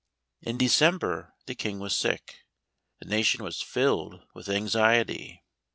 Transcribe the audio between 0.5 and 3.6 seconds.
December the King was sick. The nation